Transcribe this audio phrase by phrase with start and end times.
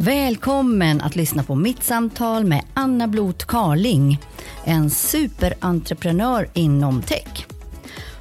[0.00, 4.20] Välkommen att lyssna på mitt samtal med Anna Blot Karling,
[4.64, 7.46] en superentreprenör inom tech.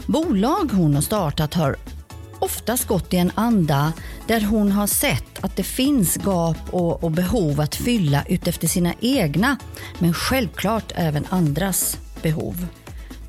[0.06, 1.76] Bolag hon har startat har
[2.40, 3.94] oftast gått i en anda
[4.28, 8.94] där hon har sett att det finns gap och, och behov att fylla utefter sina
[9.02, 9.58] egna,
[10.00, 12.68] men självklart även andras behov.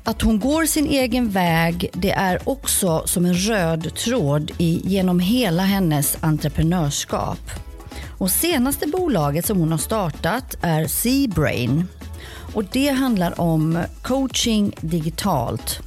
[0.03, 5.19] Att hon går sin egen väg, det är också som en röd tråd i, genom
[5.19, 7.68] hela hennes entreprenörskap.
[8.19, 11.87] Och senaste bolaget som hon har startat är Seabrain.
[12.53, 15.79] Och det handlar om coaching digitalt.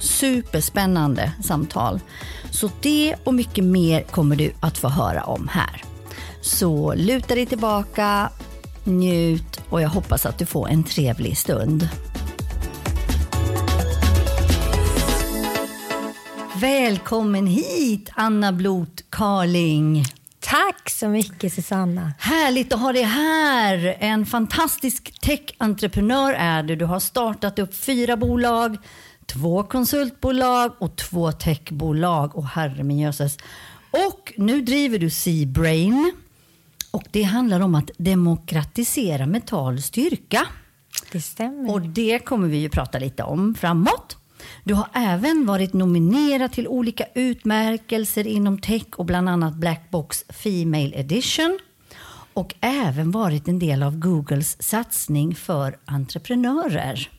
[0.00, 2.00] Superspännande samtal.
[2.50, 5.82] Så det och mycket mer kommer du att få höra om här.
[6.40, 8.30] Så luta dig tillbaka,
[8.84, 11.88] njut och jag hoppas att du får en trevlig stund.
[16.60, 20.04] Välkommen hit Anna Blot Karling.
[20.50, 22.12] Tack så mycket Susanna.
[22.18, 23.96] Härligt att ha dig här.
[24.00, 26.76] En fantastisk tech-entreprenör är du.
[26.76, 28.76] Du har startat upp fyra bolag,
[29.26, 32.36] två konsultbolag och två techbolag.
[32.36, 33.38] Och herre min jösses.
[33.90, 36.12] Och nu driver du Seabrain.
[36.90, 40.46] Och det handlar om att demokratisera mental styrka.
[41.12, 41.72] Det stämmer.
[41.72, 44.16] Och det kommer vi ju prata lite om framåt.
[44.64, 50.24] Du har även varit nominerad till olika utmärkelser inom tech och bland annat Black Box
[50.28, 51.58] Female Edition
[52.32, 57.10] och även varit en del av Googles satsning för entreprenörer.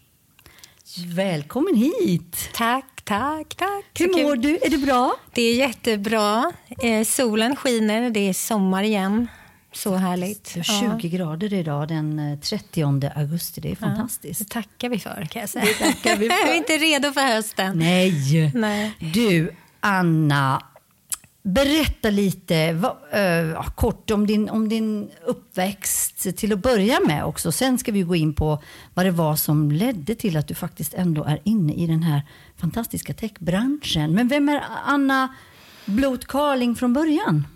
[1.05, 2.49] Välkommen hit!
[2.53, 3.85] Tack, tack, tack.
[3.99, 4.57] Hur mår du?
[4.61, 5.15] Är det bra?
[5.33, 6.51] Det är jättebra.
[6.83, 9.27] Eh, solen skiner, det är sommar igen.
[9.71, 10.53] Så härligt.
[10.53, 11.09] Det är 20 ja.
[11.17, 13.61] grader idag den 30 eh, augusti.
[13.61, 14.39] Det är fantastiskt.
[14.39, 15.65] Ja, det tackar vi för kan jag säga.
[15.65, 16.45] Det tackar vi, för.
[16.45, 17.77] vi är inte redo för hösten.
[17.77, 18.51] Nej.
[18.55, 18.93] Nej.
[19.13, 20.63] Du, Anna.
[21.41, 27.51] Berätta lite va, uh, kort om din, om din uppväxt till att börja med också.
[27.51, 30.93] Sen ska vi gå in på vad det var som ledde till att du faktiskt
[30.93, 32.21] ändå är inne i den här
[32.57, 34.11] fantastiska techbranschen.
[34.11, 35.29] Men vem är Anna
[35.89, 37.47] Blot Carling från början?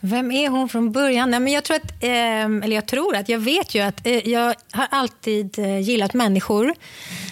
[0.00, 1.30] Vem är hon från början?
[1.30, 2.10] Nej, men jag tror att, eh,
[2.44, 6.74] eller jag tror att, jag vet ju att eh, jag har alltid eh, gillat människor.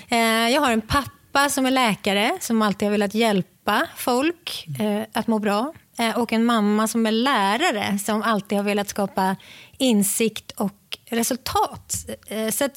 [0.09, 5.03] Eh, jag har en pappa som är läkare som alltid har velat hjälpa folk eh,
[5.12, 5.72] att må bra.
[5.98, 9.37] Eh, och en mamma som är lärare som alltid har velat skapa
[9.78, 11.94] insikt och resultat.
[12.53, 12.69] Så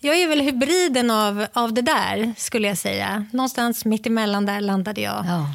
[0.00, 3.26] jag är väl hybriden av, av det där, skulle jag säga.
[3.32, 5.24] Någonstans mitt emellan där landade jag.
[5.26, 5.46] Ja.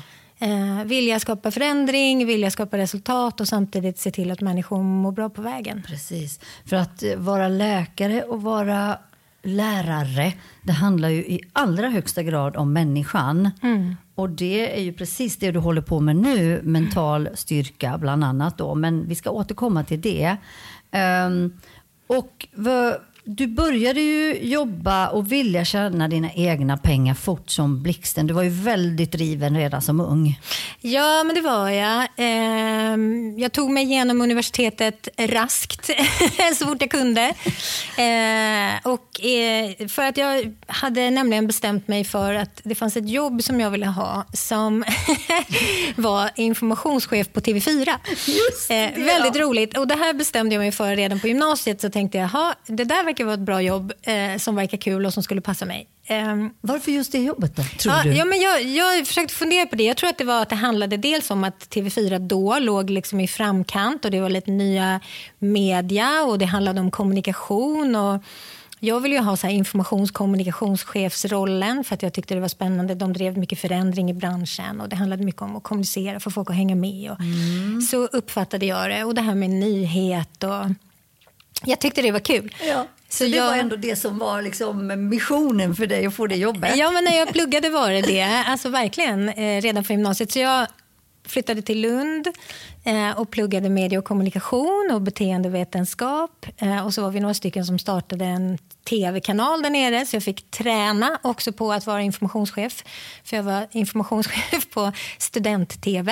[0.43, 5.29] Eh, vilja skapa förändring, vilja skapa resultat och samtidigt se till att människor mår bra
[5.29, 5.83] på vägen.
[5.87, 6.39] Precis.
[6.65, 8.97] För att eh, vara läkare och vara
[9.43, 13.49] lärare, det handlar ju i allra högsta grad om människan.
[13.61, 13.95] Mm.
[14.15, 18.57] Och det är ju precis det du håller på med nu, mental styrka bland annat.
[18.57, 18.75] Då.
[18.75, 20.37] Men vi ska återkomma till det.
[21.27, 21.59] Um,
[22.07, 22.47] och
[23.25, 28.27] du började ju jobba och vilja tjäna dina egna pengar fort som blixten.
[28.27, 30.39] Du var ju väldigt driven redan som ung.
[30.81, 32.07] Ja, men det var jag.
[32.17, 35.89] Ehm, jag tog mig igenom universitetet raskt,
[36.55, 37.33] så fort jag kunde.
[37.97, 43.09] Ehm, och eh, för att jag hade nämligen bestämt mig för att det fanns ett
[43.09, 44.83] jobb som jag ville ha som
[45.95, 47.89] var informationschef på TV4.
[48.27, 49.77] Just det, ehm, väldigt roligt.
[49.77, 51.81] Och det här bestämde jag mig för redan på gymnasiet.
[51.81, 52.29] Så tänkte jag,
[52.67, 55.65] det där verkar vara ett bra jobb eh, som verkar kul och som skulle passa
[55.65, 55.87] mig.
[56.09, 58.13] Um, Varför just det jobbet då, tror ja, du?
[58.13, 59.83] Ja, men jag, jag försökte fundera på det.
[59.83, 63.19] Jag tror att det var att det handlade dels om att TV4 då låg liksom
[63.19, 64.99] i framkant och det var lite nya
[65.39, 67.95] media och det handlade om kommunikation.
[67.95, 68.23] och
[68.79, 72.95] jag ville ju ha så här informationskommunikationschefsrollen för att jag tyckte det var spännande.
[72.95, 76.49] De drev mycket förändring i branschen och det handlade mycket om att kommunicera för folk
[76.49, 77.11] att hänga med.
[77.11, 77.81] Och mm.
[77.81, 79.03] Så uppfattade jag det.
[79.03, 80.65] Och det här med nyhet och
[81.65, 82.55] jag tyckte det var kul.
[82.67, 82.85] Ja.
[83.13, 83.45] Så det jag...
[83.45, 86.77] var ändå det som var liksom missionen för dig att få det jobbet?
[86.77, 88.43] Ja, men när jag pluggade var det det.
[88.47, 90.31] Alltså verkligen, eh, redan från gymnasiet.
[90.31, 90.67] Så jag
[91.27, 92.27] flyttade till Lund
[92.83, 96.45] eh, och pluggade medie och kommunikation och beteendevetenskap.
[96.57, 100.23] Eh, och så var vi några stycken som startade en tv-kanal där nere så jag
[100.23, 102.83] fick träna också på att vara informationschef.
[103.23, 106.11] För jag var informationschef på student-tv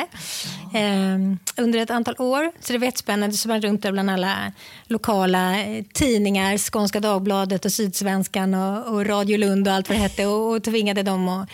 [0.73, 1.17] eh,
[1.57, 2.51] under ett antal år.
[2.59, 3.35] Så det var jättespännande.
[3.35, 4.51] Så man runt där bland alla
[4.87, 10.01] lokala eh, tidningar, Skånska Dagbladet och Sydsvenskan och, och Radio Lund och allt vad det
[10.01, 11.49] hette och, och tvingade dem att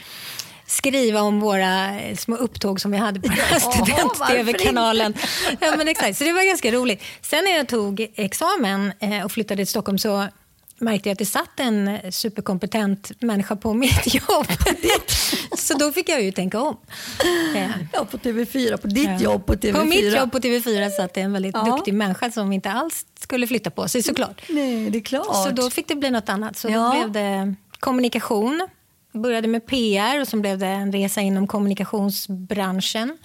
[0.68, 5.14] skriva om våra eh, små upptåg som vi hade på ja, student-tv-kanalen.
[5.60, 6.18] Ja, men exakt.
[6.18, 7.04] Så det var ganska roligt.
[7.22, 10.28] Sen när jag tog examen eh, och flyttade till Stockholm så
[10.80, 14.48] märkte jag att det satt en superkompetent människa på mitt jobb.
[15.58, 16.78] så då fick jag ju tänka om.
[17.94, 19.20] Ja, på TV4, på ditt ja.
[19.20, 19.74] jobb på TV4.
[19.74, 21.64] På mitt jobb på TV4 satt det en väldigt ja.
[21.64, 24.42] duktig människa som inte alls skulle flytta på sig såklart.
[24.50, 25.44] Nej, det är klart.
[25.46, 26.58] Så då fick det bli något annat.
[26.58, 26.84] Så ja.
[26.84, 28.68] då blev det kommunikation.
[29.14, 33.18] Började med PR och så blev det en resa inom kommunikationsbranschen.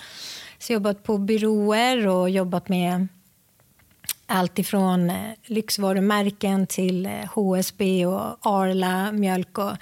[0.58, 3.08] Så jag jobbat på byråer och jobbat med
[4.32, 9.73] allt ifrån eh, lyxvarumärken till HSB eh, och Arla mjölk och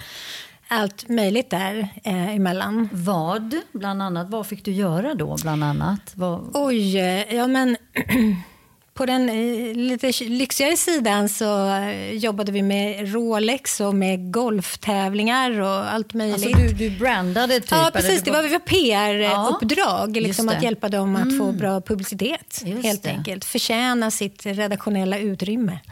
[0.69, 2.89] allt möjligt där eh, emellan.
[2.93, 4.31] Vad, bland annat?
[4.31, 6.13] Vad fick du göra då, bland annat?
[6.15, 6.51] Vad...
[6.55, 7.77] Oj, eh, ja men
[8.95, 15.61] på den eh, lite lyxigare sidan så eh, jobbade vi med Rolex och med golftävlingar
[15.61, 16.47] och allt möjligt.
[16.47, 17.71] Alltså du, du brandade typ?
[17.71, 18.23] Ja, precis.
[18.23, 20.17] Det var, var PR-uppdrag.
[20.17, 21.39] Ja, liksom att hjälpa dem att mm.
[21.39, 22.63] få bra publicitet.
[22.65, 23.11] Just helt det.
[23.11, 23.45] enkelt.
[23.45, 25.79] Förtjäna sitt redaktionella utrymme.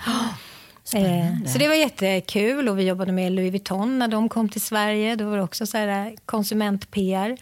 [0.89, 1.41] Spännande.
[1.45, 4.61] Eh, så det var jättekul och vi jobbade med Louis Vuitton när de kom till
[4.61, 5.17] Sverige.
[5.17, 7.37] Då var det också så här eh, konsument-PR.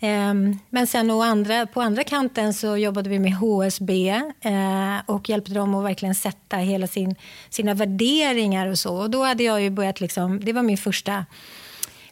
[0.00, 4.08] Ehm, men sen andra, på andra kanten så jobbade vi med HSB
[4.40, 7.14] eh, och hjälpte dem att verkligen sätta hela sin,
[7.50, 8.96] sina värderingar och så.
[8.96, 11.24] Och då hade jag ju börjat, liksom, det var min första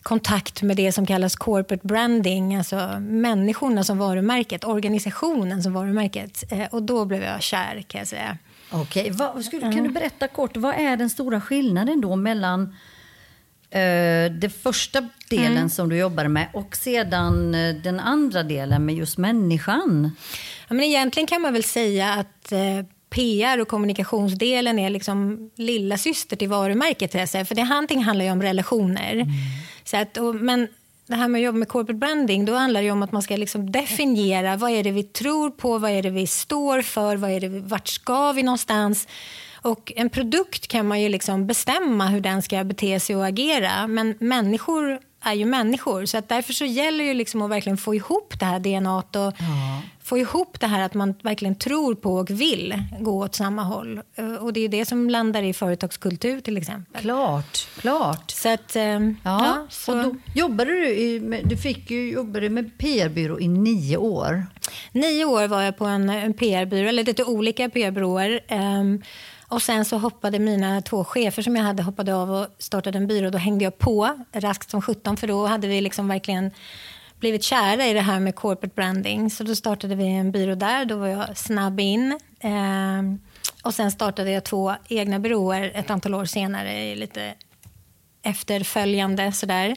[0.03, 6.45] kontakt med det som kallas corporate branding, alltså människorna som varumärket, organisationen som varumärket.
[6.71, 8.39] Och då blev jag kär kan jag säga.
[8.71, 9.61] Okej, okay.
[9.61, 12.75] kan du berätta kort, vad är den stora skillnaden då mellan
[13.65, 15.71] Uh, det första delen mm.
[15.71, 20.11] som du jobbade med och sedan uh, den andra delen med just människan?
[20.69, 25.99] Ja, men egentligen kan man väl säga att eh, PR och kommunikationsdelen är liksom lilla
[25.99, 27.13] syster till varumärket.
[27.13, 29.13] För det handlar ju om relationer.
[29.13, 29.29] Mm.
[29.85, 30.69] Så att, och, men
[31.07, 33.37] det här med att jobba med corporate branding, då handlar det om att man ska
[33.37, 37.31] liksom definiera vad är det vi tror på, vad är det vi står för, vad
[37.31, 39.09] är det vi, vart ska vi någonstans?
[39.55, 43.87] Och en produkt kan man ju liksom bestämma hur den ska bete sig och agera.
[43.87, 46.07] Men människor är ju människor.
[46.07, 49.05] Så att därför så gäller det liksom att verkligen få ihop det här DNA och
[49.15, 49.33] ja
[50.05, 54.01] få ihop det här att man verkligen tror på och vill gå åt samma håll.
[54.15, 57.03] Eh, och det är det som landar i företagskultur till exempel.
[57.03, 58.31] Klart, klart.
[58.31, 59.97] Så att, eh, ja, ja så.
[59.97, 64.47] Och då jobbade du, i, du fick ju jobbade med PR-byrå i nio år.
[64.93, 68.41] Nio år var jag på en, en PR-byrå, eller lite olika PR-byråer.
[68.51, 69.03] Um,
[69.49, 73.07] och sen så hoppade mina två chefer som jag hade hoppade av och startade en
[73.07, 73.31] byrå.
[73.31, 76.51] Då hängde jag på raskt som 17 för då hade vi liksom verkligen
[77.25, 79.31] blivit kära i det här med corporate branding.
[79.31, 80.85] Så då startade vi en byrå där.
[80.85, 82.19] Då var jag snabb in.
[82.41, 83.03] Eh,
[83.63, 87.35] och sen startade jag två egna byråer ett antal år senare lite
[88.23, 89.33] efterföljande.
[89.33, 89.77] Sådär.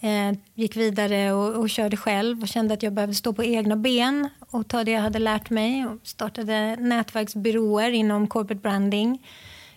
[0.00, 3.76] Eh, gick vidare och, och, körde själv och kände att jag behövde stå på egna
[3.76, 5.86] ben och ta det jag hade lärt mig.
[5.86, 9.26] Och startade nätverksbyråer inom corporate branding.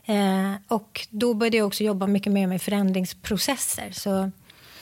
[0.06, 3.92] Eh, och då började jag också jobba mycket mer med förändringsprocesser.
[3.92, 4.32] Så,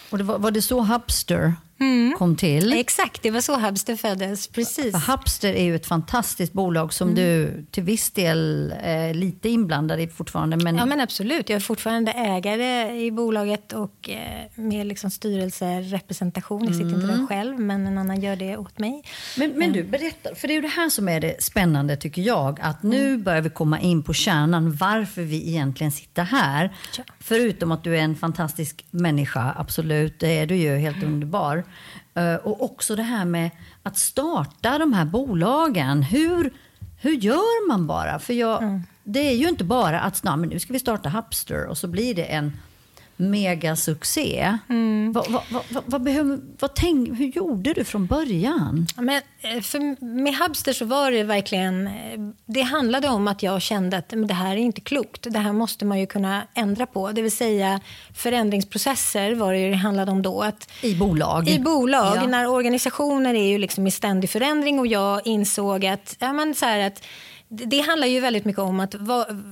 [0.10, 2.14] och det var, var det så Hubster mm.
[2.18, 2.74] kom till.
[2.74, 4.48] Exakt, det var så Hubster föddes.
[4.48, 4.92] Precis.
[4.92, 7.16] För Hubster är ju ett fantastiskt bolag som mm.
[7.16, 10.58] du till viss del är lite inblandad i fortfarande.
[10.58, 10.76] Men...
[10.76, 11.50] Ja, men absolut.
[11.50, 16.66] Jag är fortfarande ägare i bolaget och eh, med liksom styrelserepresentation.
[16.66, 17.02] Jag sitter mm.
[17.02, 19.04] inte där själv, men en annan gör det åt mig.
[19.38, 20.36] Men, men du, berätta.
[20.36, 22.60] För det är ju det här som är det spännande, tycker jag.
[22.62, 23.24] Att nu mm.
[23.24, 26.74] börjar vi komma in på kärnan, varför vi egentligen sitter här.
[26.98, 27.04] Ja.
[27.20, 30.20] Förutom att du är en fantastisk människa, absolut.
[30.20, 31.64] Det är du ju, helt underbar.
[32.14, 33.50] Eh, och också det här med
[33.84, 36.04] att starta de här bolagen.
[36.04, 36.54] Hur,
[37.02, 38.20] hur gör man bara?
[38.20, 38.84] För jag, mm.
[39.04, 42.16] Det är ju inte bara att men nu ska vi starta Hubster och så blir
[42.16, 42.54] det en
[43.20, 44.58] megasuccé.
[44.70, 45.12] Mm.
[45.12, 48.88] Vad, vad, vad, vad, behöver, vad tänk, hur gjorde du från början?
[48.96, 51.88] Men, eh, för med Hubster så var det verkligen...
[51.88, 51.94] Eh,
[52.46, 55.28] det handlade om att jag kände att men det här är inte klokt.
[55.30, 57.12] Det här måste man ju kunna ändra på.
[57.12, 57.80] Det vill säga
[58.14, 60.42] förändringsprocesser var det ju det handlade om då.
[60.42, 61.50] Att, I bolag?
[61.50, 62.18] I bolag.
[62.18, 62.28] Ja.
[62.28, 66.66] När organisationer är ju liksom i ständig förändring och jag insåg att, ja, men så
[66.66, 67.04] här, att
[67.52, 68.96] det handlar ju väldigt mycket om att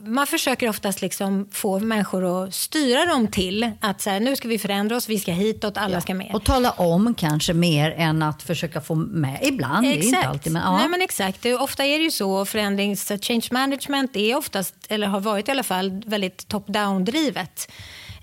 [0.03, 4.47] man försöker oftast liksom få människor att styra dem till att så här, nu ska
[4.47, 6.01] vi förändra oss, vi ska hitåt, alla ja.
[6.01, 6.31] ska med.
[6.33, 9.85] Och tala om kanske mer än att försöka få med ibland.
[9.85, 10.01] Exakt.
[10.01, 10.77] Det är inte alltid, men, ja.
[10.77, 11.45] Nej, men exakt.
[11.45, 15.63] Ofta är det ju så, förändrings change management är oftast, eller har varit i alla
[15.63, 17.71] fall, väldigt top-down drivet.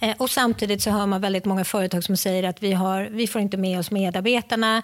[0.01, 3.27] Eh, och samtidigt så hör man väldigt många företag som säger att vi, har, vi
[3.27, 4.83] får inte med oss medarbetarna.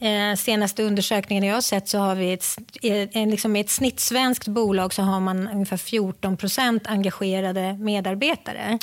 [0.00, 4.94] Eh, senaste undersökningen jag har sett så har vi ett, en, liksom ett snittsvenskt bolag
[4.94, 8.78] så har man ungefär 14 procent engagerade medarbetare.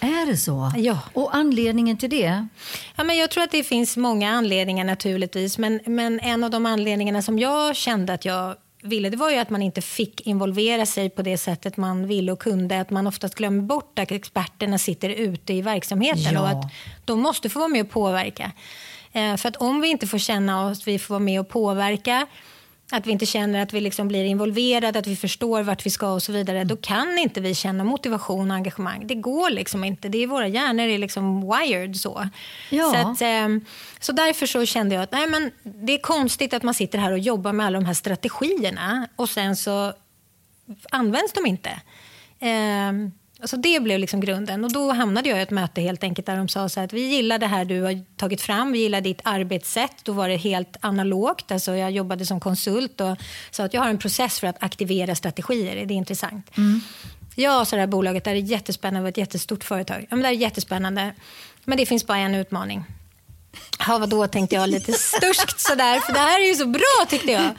[0.00, 0.72] Är det så?
[0.76, 0.98] Ja.
[1.12, 2.46] Och anledningen till det?
[2.96, 5.58] Ja, men jag tror att det finns många anledningar naturligtvis.
[5.58, 9.36] Men, men en av de anledningarna som jag kände att jag ville det var ju
[9.36, 12.80] att man inte fick involvera sig på det sättet man ville och kunde.
[12.80, 16.40] Att man oftast glömmer bort att experterna sitter ute i verksamheten Ja.
[16.40, 16.64] och att
[17.04, 18.52] de måste få vara med och påverka.
[19.12, 22.26] Eh, för att om vi inte får känna oss vi får vara med och påverka
[22.90, 26.12] att vi inte känner att vi liksom blir involverade, att vi förstår vart vi ska
[26.12, 26.64] och så vidare.
[26.64, 29.06] Då kan inte vi känna motivation och engagemang.
[29.06, 30.08] Det går liksom inte.
[30.08, 32.28] Det är våra hjärnor är liksom wired så.
[32.70, 32.92] Ja.
[32.92, 33.64] Så, att, ehm,
[34.00, 37.12] så därför så kände jag att nej, men det är konstigt att man sitter här
[37.12, 39.92] och jobbar med alla de här strategierna och sen så
[40.90, 41.70] används de inte.
[43.40, 44.64] Ehm, så det blev liksom grunden.
[44.64, 47.00] Och Då hamnade jag i ett möte helt enkelt där de sa så att vi
[47.00, 50.04] gillar det här du har tagit fram, vi gillar ditt arbetssätt.
[50.04, 51.52] Då var det helt analogt.
[51.52, 53.16] Alltså jag jobbade som konsult och
[53.50, 55.76] sa att jag har en process för att aktivera strategier.
[55.76, 56.50] Är det intressant?
[57.34, 60.00] Ja, så det här bolaget det här är jättespännande, det var ett jättestort företag.
[60.00, 61.14] Ja, men det här är jättespännande,
[61.64, 62.84] men det finns bara en utmaning.
[63.86, 67.32] Ja, vadå, tänkte jag lite sturskt sådär, för det här är ju så bra tyckte
[67.32, 67.50] jag.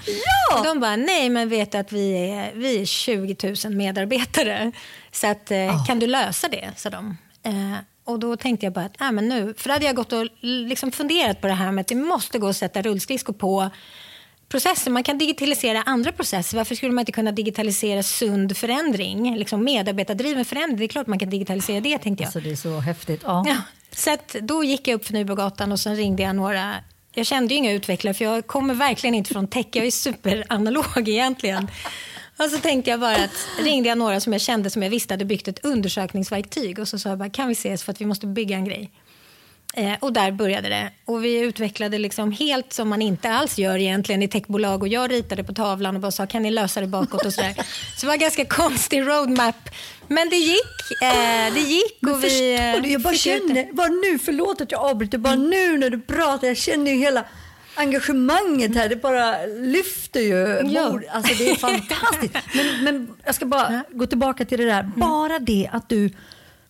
[0.51, 0.63] Ja!
[0.63, 4.71] De bara, nej men vet du att vi är, vi är 20 000 medarbetare,
[5.11, 7.17] så att, eh, kan du lösa det, sa de.
[7.43, 7.53] Eh,
[8.05, 10.27] och då tänkte jag bara att, äh, men nu, för då hade jag gått och
[10.41, 13.69] liksom funderat på det här med att det måste gå att sätta rullskridskor på
[14.49, 14.91] processer.
[14.91, 16.57] Man kan digitalisera andra processer.
[16.57, 19.37] Varför skulle man inte kunna digitalisera sund förändring?
[19.37, 20.77] Liksom medarbetardriven förändring.
[20.77, 22.27] Det är klart man kan digitalisera det, tänkte jag.
[22.27, 23.21] Alltså det är så häftigt.
[23.23, 23.43] Ja.
[23.47, 23.55] Ja,
[23.99, 26.75] så att då gick jag upp för Nybrogatan och sen ringde jag några
[27.13, 29.65] jag kände ju inga utvecklare för jag kommer verkligen inte från tech.
[29.71, 31.67] Jag är superanalog egentligen.
[32.37, 35.13] Och så tänkte jag bara att ringde jag några som jag kände som jag visste
[35.13, 38.05] hade byggt ett undersökningsverktyg och så sa jag bara kan vi ses för att vi
[38.05, 38.91] måste bygga en grej.
[39.73, 40.91] Eh, och där började det.
[41.05, 44.81] Och vi utvecklade liksom helt som man inte alls gör egentligen i techbolag.
[44.81, 47.53] Och jag ritade på tavlan och bara sa kan ni lösa det bakåt och sådär.
[47.97, 49.69] Så det var en ganska konstig roadmap.
[50.09, 51.01] Men det gick.
[51.01, 54.71] Eh, det gick och vi förstår eh, du, jag bara känner, bara nu, förlåt att
[54.71, 57.25] jag avbryter, bara nu när du pratar, jag känner ju hela
[57.75, 60.69] engagemanget här, det bara lyfter ju.
[60.71, 60.99] Ja.
[61.11, 62.35] Alltså det är fantastiskt.
[62.55, 64.91] Men, men jag ska bara gå tillbaka till det där, Mm.
[64.99, 66.09] bara det att du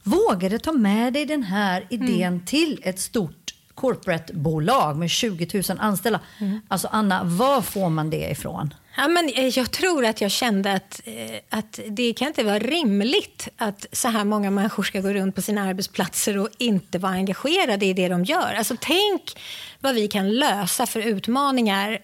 [0.04, 2.46] vågade ta med dig den här idén Mm.
[2.46, 6.20] till ett stort corporate-bolag med 20 000 anställda.
[6.40, 6.62] Mm.
[6.68, 8.74] Alltså Anna, var får man det ifrån?
[9.00, 12.60] Ja, men eh, jag tror att jag kände att, eh, att det kan inte vara
[12.60, 17.12] rimligt att så här många människor ska gå runt på sina arbetsplatser och inte vara
[17.12, 18.54] engagerade i det de gör.
[18.58, 19.40] Alltså, tänk
[19.80, 22.00] vad vi kan lösa för utmaningar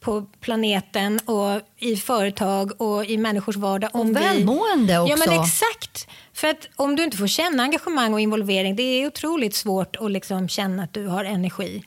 [0.00, 3.90] på planeten och i företag och i människors vardag.
[3.92, 4.14] Om vi...
[4.14, 5.42] välmående Ja, men också.
[5.42, 6.08] exakt.
[6.32, 10.10] För att om du inte får känna engagemang och involvering, det är otroligt svårt att
[10.10, 11.84] liksom känna att du har energi.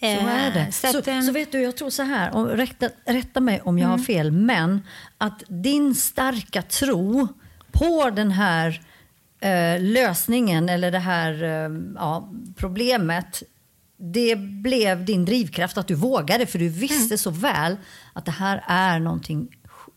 [0.00, 0.60] Så är det.
[0.60, 3.78] Eh, Så, Så, eh, vet du, jag tror så här, och rätta, rätta mig om
[3.78, 4.82] jag har fel, men
[5.18, 7.28] att din starka tro
[7.72, 8.82] på den här
[9.40, 13.42] eh, lösningen eller det här eh, ja, problemet,
[13.96, 17.76] det blev din drivkraft att du vågade för du visste så väl
[18.12, 19.48] att det här är någonting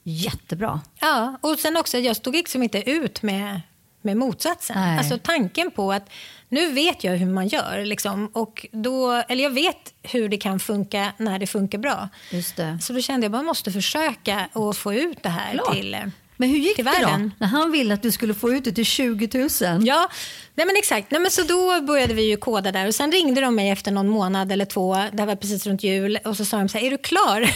[0.04, 0.82] jättebra.
[1.00, 3.62] Ja, och sen också, jag stod liksom inte ut med,
[4.02, 4.78] med motsatsen.
[4.80, 4.98] Nej.
[4.98, 6.10] Alltså tanken på att
[6.52, 7.86] nu vet jag hur man gör.
[7.86, 12.10] Liksom, och då, eller jag vet hur det kan funka när det funkar bra.
[12.30, 12.78] Just det.
[12.82, 15.76] Så då kände jag att man måste försöka att få ut det här Klart.
[15.76, 16.00] till, eh,
[16.38, 17.30] Men hur gick det då?
[17.38, 19.50] När han ville att du skulle få ut det till 20 000?
[19.88, 20.10] Ja,
[20.56, 21.12] nej men exakt.
[21.12, 23.92] Nej men så då började vi ju koda där och sen ringde de mig efter
[23.92, 26.86] någon månad eller två, det var precis runt jul, och så sa de så här,
[26.86, 27.42] är du klar?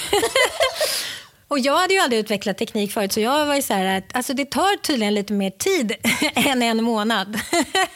[1.48, 4.16] och jag hade ju aldrig utvecklat teknik förut så jag var ju så här att
[4.16, 5.94] alltså det tar tydligen lite mer tid
[6.36, 7.40] än en månad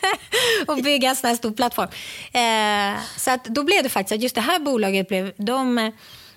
[0.68, 1.90] att bygga en sån här stor plattform.
[2.34, 5.92] Eh, så att då blev det faktiskt att just det här bolaget blev, de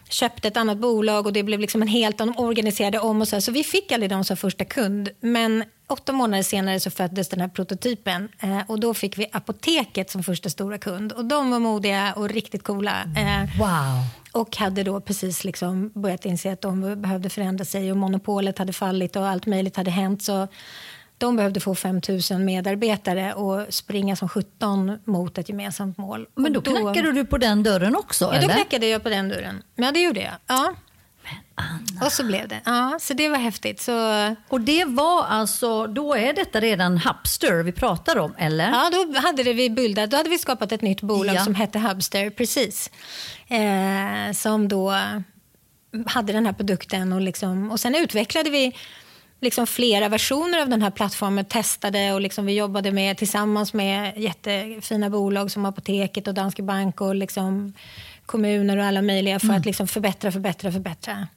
[0.09, 3.37] köpte ett annat bolag och det blev liksom en helt, de organiserade om och så,
[3.37, 3.41] här.
[3.41, 5.11] så vi fick aldrig dem som första kund.
[5.21, 10.11] Men åtta månader senare så föddes den här prototypen eh, och då fick vi apoteket
[10.11, 12.93] som första stora kund och de var modiga och riktigt coola.
[13.17, 14.05] Eh, Wow.
[14.43, 18.73] och hade då precis liksom börjat inse att de behövde förändra sig och monopolet hade
[18.73, 20.23] fallit och allt möjligt hade hänt.
[20.23, 20.49] Så
[21.19, 26.27] de behövde få 5 000 medarbetare och springa som 17 mot ett gemensamt mål.
[26.35, 28.25] Men då Och knackade du på den dörren också?
[28.25, 28.55] Ja, då eller?
[28.55, 29.63] knackade jag på den dörren.
[29.77, 30.33] Ja, det gjorde jag.
[30.47, 30.75] Ja.
[32.05, 32.61] Och så blev det.
[32.65, 33.81] Ja, så det var häftigt.
[33.81, 33.93] Så,
[34.49, 38.71] Och det var alltså, då är detta redan Hubster vi pratar om, eller?
[38.71, 41.45] ja, då hade det vi bildat, då hade vi skapat ett nytt bolag Ja.
[41.45, 42.91] som hette Hubster, precis.
[43.49, 44.95] Eh, som då
[46.07, 48.77] hade den här produkten och, liksom, och sen utvecklade vi
[49.41, 54.13] liksom flera versioner av den här plattformen, testade och liksom vi jobbade med tillsammans med
[54.17, 57.73] jättefina bolag som Apoteket och Danske Bank och liksom
[58.27, 61.29] kommuner och alla möjliga för att liksom förbättra, förbättra, förbättra.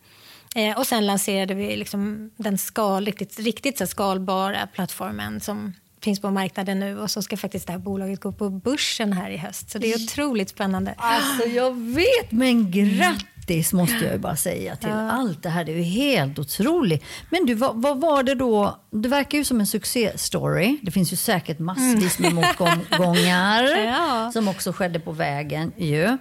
[0.56, 6.22] Eh, och sen lanserade vi liksom den skal, riktigt, riktigt så skalbara plattformen som finns
[6.22, 9.38] på marknaden nu och så ska faktiskt det här bolaget gå på börsen här i
[9.38, 9.70] höst.
[9.70, 10.96] Så det är otroligt spännande.
[10.98, 15.12] Alltså jag vet, men grattis måste jag ju bara säga till ja.
[15.12, 15.64] allt det här.
[15.64, 17.04] Det är ju helt otroligt.
[17.30, 18.80] Men du, vad, vad, var det då?
[18.92, 20.78] Det verkar ju som en succéstory.
[20.82, 24.32] Det finns ju säkert massvis med motgångar ja.
[24.34, 26.18] som också skedde på vägen ju.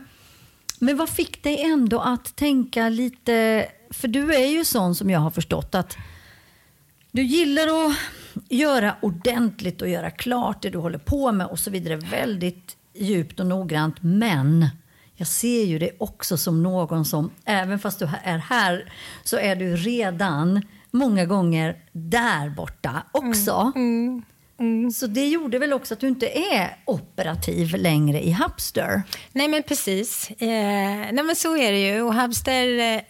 [0.79, 5.21] Men vad fick dig ändå att tänka lite, för du är ju sån som jag
[5.21, 5.97] har förstått att
[7.13, 7.97] du gillar att
[8.49, 13.41] göra ordentligt och göra klart det du håller på med och så vidare väldigt djupt
[13.41, 13.97] och noggrant.
[14.01, 14.69] Men
[15.17, 18.93] jag ser ju det också som någon som, även fast du är här,
[19.25, 23.73] så är du redan många gånger där borta också.
[23.77, 24.23] Mm, mm,
[24.59, 24.91] mm.
[24.91, 29.03] Så det gjorde väl också att du inte är operativ längre i Hubster?
[29.33, 30.31] Nej men precis.
[30.31, 30.49] Eh,
[31.13, 32.03] nej men så är det ju.
[32.03, 33.05] Och Hubster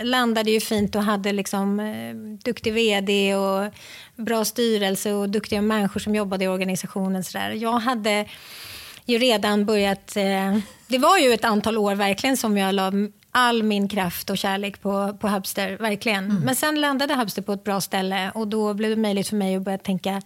[0.00, 3.72] landade ju fint och hade liksom eh, duktig vd och
[4.16, 7.24] bra styrelse och duktiga människor som jobbade i organisationen.
[7.24, 7.50] Så där.
[7.50, 8.26] Jag hade
[9.04, 10.16] ju redan börjat...
[10.16, 12.92] Eh, det var ju ett antal år verkligen som jag la
[13.30, 15.76] all min kraft och kärlek på, på Hubster.
[15.76, 16.24] Verkligen.
[16.24, 16.42] Mm.
[16.42, 19.56] Men sen landade Hubster på ett bra ställe och då blev det möjligt för mig
[19.56, 20.22] att börja tänka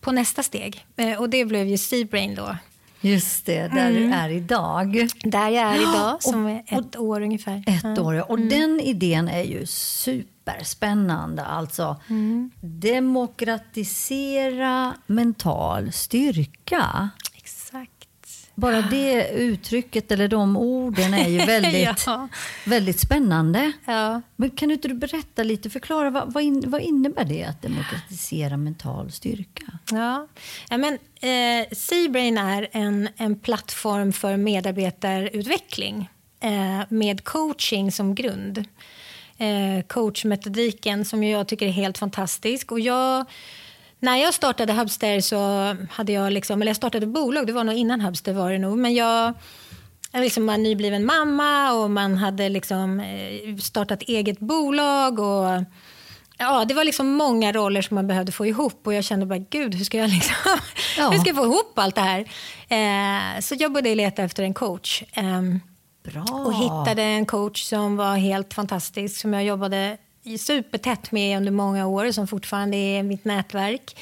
[0.00, 0.86] på nästa steg.
[0.96, 2.56] Eh, och det blev ju Seabrain då.
[3.04, 3.94] Just det, där mm.
[3.94, 5.08] du är idag.
[5.24, 7.64] Där jag är idag, som är ett år ungefär.
[7.66, 8.30] Ett år.
[8.30, 8.48] Och mm.
[8.48, 11.44] den idén är ju superspännande.
[11.44, 12.50] Alltså, mm.
[12.60, 17.10] demokratisera mental styrka.
[18.54, 22.28] Bara det uttrycket eller de orden är ju väldigt, ja.
[22.66, 23.72] väldigt spännande.
[23.84, 24.22] Ja.
[24.36, 28.56] Men kan du inte berätta lite, förklara vad, vad, in, vad innebär det att demokratisera
[28.56, 29.78] mental styrka?
[29.90, 30.26] Ja,
[30.70, 38.64] ja men eh, Seabrain är en, en plattform för medarbetarutveckling eh, med coaching som grund.
[39.38, 42.72] Eh, coachmetodiken som jag tycker är helt fantastisk.
[42.72, 43.26] Och jag
[44.02, 45.36] när jag startade Hubster så
[45.90, 48.78] hade jag liksom, eller jag startade bolag, det var nog innan Hubster var det nog,
[48.78, 49.34] men jag
[50.12, 55.64] liksom var nybliven mamma och man hade liksom eh, startat eget bolag och
[56.38, 59.38] Ja, det var liksom många roller som man behövde få ihop och jag kände bara,
[59.38, 60.34] gud, hur ska jag, liksom,
[60.98, 61.10] ja.
[61.10, 62.20] hur ska jag få ihop allt det här?
[62.68, 65.02] Eh, så jag började leta efter en coach.
[65.12, 65.42] Eh,
[66.04, 66.22] Bra.
[66.22, 69.96] Och hittade en coach som var helt fantastisk, som jag jobbade
[70.38, 73.96] supertätt med under många år som fortfarande är mitt nätverk.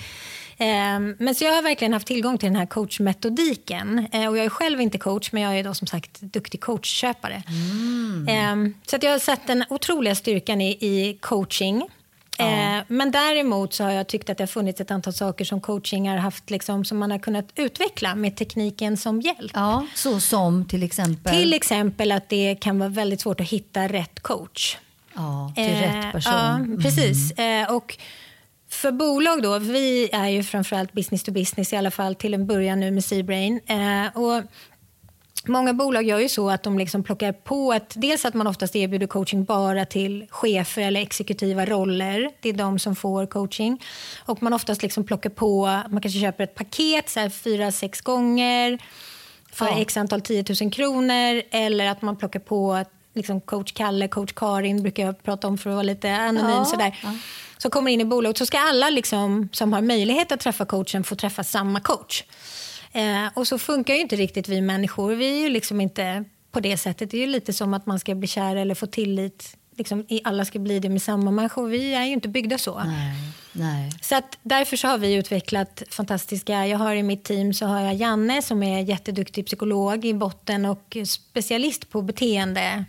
[0.60, 4.06] Ehm, men så jag har verkligen haft tillgång till den här coachmetodiken.
[4.12, 7.42] Eh, och jag är själv inte coach, men jag är då som sagt duktig coachköpare.
[7.48, 8.26] Mm.
[8.28, 11.88] Ehm, så att jag har sett den otroliga styrkan i, i coaching.
[12.36, 12.44] Ja.
[12.44, 15.60] Ehm, men däremot så har jag tyckt att det har funnits ett antal saker som
[15.60, 19.52] coaching har haft liksom, som man har kunnat utveckla med tekniken som hjälp.
[19.54, 21.34] Ja, så som till exempel?
[21.34, 24.76] Till exempel att det kan vara väldigt svårt att hitta rätt coach.
[25.14, 26.32] Ja, till eh, rätt person.
[26.32, 26.82] Ja, mm.
[26.82, 27.30] precis.
[27.32, 27.98] Eh, och
[28.68, 32.46] för bolag då, vi är ju framförallt business to business i alla fall till en
[32.46, 33.60] början nu med Seabrain.
[33.66, 34.42] Eh, och
[35.46, 38.76] Många bolag gör ju så att de liksom plockar på ett, dels att man oftast
[38.76, 42.30] erbjuder coaching bara till chefer eller exekutiva roller.
[42.40, 43.82] Det är de som får coaching.
[44.18, 48.00] Och man oftast liksom plockar på, man kanske köper ett paket så här fyra, sex
[48.00, 48.78] gånger
[49.52, 49.78] för ja.
[49.78, 54.82] x antal 10 000 kronor eller att man plockar på liksom coach Kalle, coach Karin
[54.82, 56.50] brukar jag prata om för att vara lite anonym.
[56.50, 56.98] Ja, sådär.
[57.02, 57.14] Ja.
[57.58, 61.04] Så kommer in i bolaget så ska alla liksom, som har möjlighet att träffa coachen
[61.04, 62.24] få träffa samma coach.
[62.92, 65.14] Eh, och så funkar ju inte riktigt vi människor.
[65.14, 67.10] Vi är ju liksom inte på det sättet.
[67.10, 69.56] Det är ju lite som att man ska bli kär eller få tillit.
[69.76, 71.68] Liksom, alla ska bli det med samma människor.
[71.68, 72.82] Vi är ju inte byggda så.
[72.84, 73.16] Nej,
[73.52, 73.90] nej.
[74.02, 76.66] Så att därför så har vi utvecklat fantastiska...
[76.66, 80.64] Jag har I mitt team så har jag Janne som är jätteduktig psykolog i botten
[80.64, 82.84] och specialist på beteende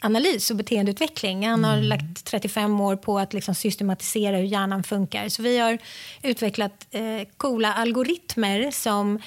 [0.00, 1.48] analys och beteendeutveckling.
[1.48, 1.84] Han har mm.
[1.84, 5.28] lagt 35 år på att liksom systematisera hur hjärnan funkar.
[5.28, 5.78] Så vi har
[6.22, 9.18] utvecklat eh, coola algoritmer som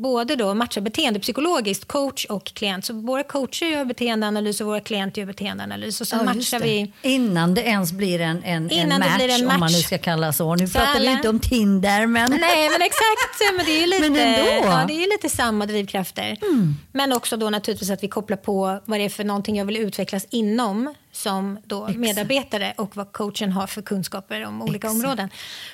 [0.00, 2.84] både då matchar beteendepsykologiskt, coach och klient.
[2.84, 6.00] Så våra coacher gör beteendeanalys och våra klienter gör beteendeanalys.
[6.00, 6.92] Och så ja, matchar vi...
[7.02, 9.98] Innan det ens blir en, en, en, match, blir en match, om man nu ska
[9.98, 10.54] kalla så.
[10.54, 11.10] Nu så pratar alla...
[11.10, 12.30] vi inte om Tinder, men...
[12.30, 13.56] Nej, men exakt.
[13.56, 16.36] Men det är lite, men Ja, det är lite samma drivkrafter.
[16.42, 16.74] Mm.
[16.92, 19.76] Men också då naturligtvis att vi kopplar på vad det är för någonting jag vill
[19.76, 25.04] utvecklas inom som då medarbetare och vad coachen har för kunskaper om olika Exakt.
[25.04, 25.30] områden.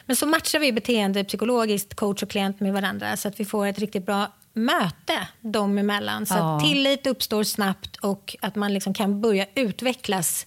[0.07, 3.66] Men så matchar vi beteende psykologiskt, coach och klient med varandra så att vi får
[3.66, 6.27] ett riktigt bra möte dem emellan.
[6.27, 6.57] Så ja.
[6.57, 10.46] att tillit uppstår snabbt och att man liksom kan börja utvecklas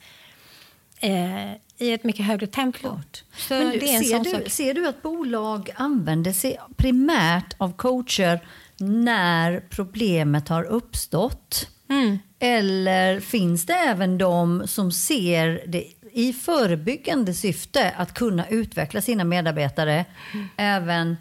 [1.00, 3.00] eh, i ett mycket högre tempo.
[3.38, 4.50] Så Men du, ser, du, sak.
[4.50, 8.40] ser du att bolag använder sig primärt av coacher
[8.78, 11.68] när problemet har uppstått?
[11.90, 12.20] Mm.
[12.40, 19.24] Eller finns det även de som ser det i förebyggande syfte att kunna utveckla sina
[19.24, 20.48] medarbetare mm.
[20.58, 21.18] även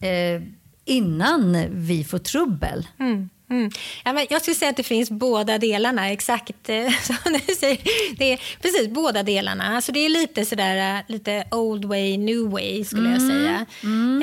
[0.00, 0.42] eh,
[0.84, 2.86] innan vi får trubbel?
[3.00, 3.30] Mm.
[3.50, 3.70] Mm.
[4.04, 7.78] Ja, men jag skulle säga att det finns båda delarna, exakt eh, som du säger.
[8.18, 9.76] Det är precis båda delarna.
[9.76, 13.12] Alltså det är lite sådär, eh, lite old way, new way skulle mm.
[13.12, 13.66] jag säga.
[13.82, 14.22] Mm.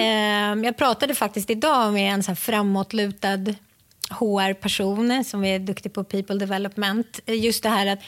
[0.60, 3.38] Eh, jag pratade faktiskt idag med en så framåtlutad
[4.12, 7.19] HR-person som är duktig på people development.
[7.26, 8.00] Just det här att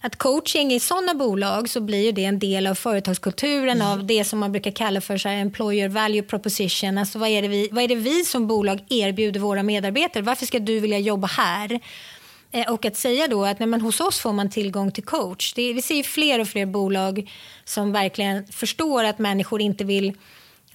[0.00, 3.86] att coaching i sådana bolag så blir ju det en del av företagskulturen mm.
[3.86, 6.98] av det som man brukar kalla för så employer value proposition.
[6.98, 10.22] Alltså vad är, det vi, vad är det vi som bolag erbjuder våra medarbetare?
[10.22, 11.80] Varför ska du vilja jobba här?
[12.50, 15.52] Eh, och att säga då att nej, men hos oss får man tillgång till coach.
[15.54, 17.30] Det, vi ser ju fler och fler bolag
[17.64, 20.12] som verkligen förstår att människor inte vill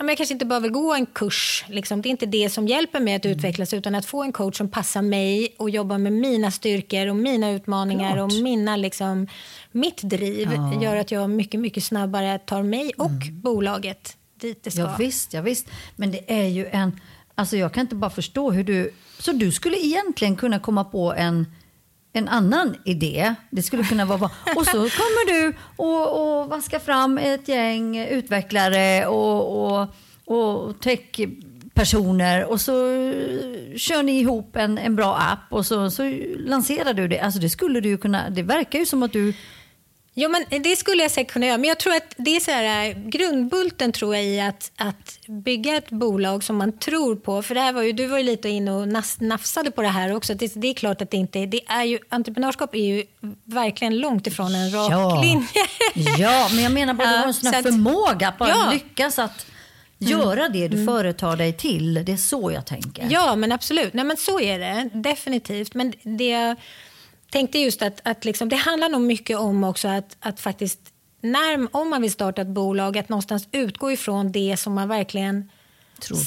[0.02, 1.66] ja, men jag kanske inte vill gå en kurs.
[1.68, 2.02] Liksom.
[2.02, 3.38] Det är inte det som hjälper mig att mm.
[3.38, 7.16] utvecklas utan att få en coach som passar mig och jobbar med mina styrkor och
[7.16, 8.32] mina utmaningar Klart.
[8.32, 9.28] och mina, liksom,
[9.72, 10.84] mitt driv ja.
[10.84, 13.42] gör att jag mycket, mycket snabbare tar mig och mm.
[13.42, 14.82] bolaget dit det ska.
[14.82, 15.68] Ja, visst, ja, visst.
[15.96, 17.00] Men det är ju en...
[17.36, 18.94] Alltså jag kan inte bara förstå hur du...
[19.20, 21.46] Så du skulle egentligen kunna komma på en
[22.14, 23.36] en annan idé.
[23.50, 29.08] Det skulle kunna vara Och så kommer du och, och vaska fram ett gäng utvecklare
[29.08, 29.96] och, och,
[30.26, 32.74] och techpersoner och så
[33.78, 36.04] kör ni ihop en, en bra app och så, så
[36.38, 37.20] lanserar du det.
[37.20, 39.34] Alltså det skulle du kunna, det verkar ju som att du
[40.14, 41.58] Jo, men det skulle jag säkert kunna göra.
[41.58, 45.76] Men jag tror att det är så här, grundbulten tror jag i att, att bygga
[45.76, 47.42] ett bolag som man tror på.
[47.42, 48.88] För det här var ju, du var ju lite inne och
[49.20, 50.34] nafsade på det här också.
[50.34, 53.04] Det, det är klart att det inte det är ju, entreprenörskap är ju
[53.44, 55.22] verkligen långt ifrån en rak ja.
[55.22, 55.48] linje.
[56.18, 58.70] ja, men jag menar bara att du har en sån här förmåga att bara ja.
[58.74, 59.46] lyckas att
[60.02, 60.12] mm.
[60.12, 60.88] göra det du mm.
[60.88, 62.06] företar dig till.
[62.06, 63.08] Det är så jag tänker.
[63.10, 63.94] Ja, men absolut.
[63.94, 65.74] Nej, men så är det definitivt.
[65.74, 66.56] Men det
[67.32, 70.80] tänkte just att, att liksom, det handlar nog mycket om också att, att faktiskt
[71.22, 75.50] när, om man vill starta ett bolag, att någonstans utgå ifrån det som man verkligen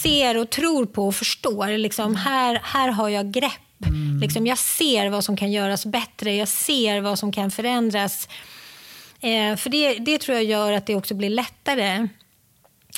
[0.03, 1.79] ser och tror på och förstår.
[1.79, 2.17] Liksom, mm.
[2.17, 3.87] här, här har jag grepp.
[3.87, 4.21] Mm.
[4.21, 8.29] Liksom, jag ser vad som kan göras bättre, jag ser vad som kan förändras.
[9.21, 12.09] Eh, för det, det tror jag gör att det också blir lättare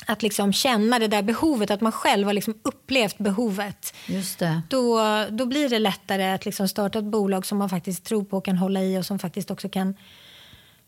[0.05, 3.95] att liksom känna det där behovet, att man själv har liksom upplevt behovet.
[4.05, 4.61] Just det.
[4.69, 8.37] Då, då blir det lättare att liksom starta ett bolag som man faktiskt tror på
[8.37, 9.95] och kan hålla i och som faktiskt också kan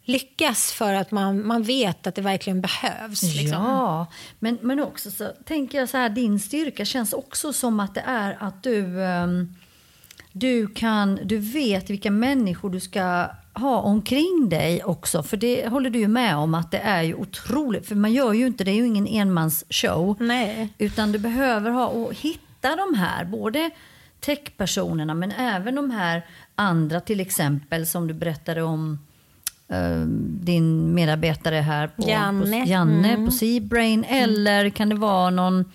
[0.03, 3.21] lyckas för att man, man vet att det verkligen behövs.
[3.21, 3.63] Liksom.
[3.63, 4.07] Ja,
[4.39, 8.03] men, men också så tänker jag så här, din styrka känns också som att det
[8.05, 9.55] är att du, um,
[10.31, 15.23] du kan, du vet vilka människor du ska ha omkring dig också.
[15.23, 17.87] För det håller du ju med om att det är ju otroligt.
[17.87, 20.15] För man gör ju inte, det är ju ingen enmansshow.
[20.19, 20.73] Nej.
[20.77, 23.69] Utan du behöver ha och hitta de här, både
[24.19, 28.99] techpersonerna men även de här andra till exempel som du berättade om
[29.73, 30.05] uh,
[30.41, 33.25] din medarbetare här på Janne, på, Janne mm.
[33.25, 34.03] på Seabrain.
[34.03, 34.23] Mm.
[34.23, 35.71] Eller kan det vara någon